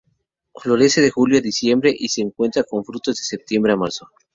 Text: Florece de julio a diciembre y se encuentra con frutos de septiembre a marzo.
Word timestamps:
Florece 0.55 0.99
de 0.99 1.11
julio 1.11 1.37
a 1.37 1.41
diciembre 1.41 1.93
y 1.95 2.09
se 2.09 2.21
encuentra 2.23 2.63
con 2.63 2.83
frutos 2.83 3.17
de 3.17 3.23
septiembre 3.23 3.73
a 3.73 3.77
marzo. 3.77 4.09